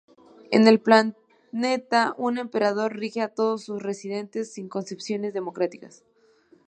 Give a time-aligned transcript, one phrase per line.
[0.49, 6.03] En el planeta, un emperador rige a todos sus residentes sin concepciones democráticas.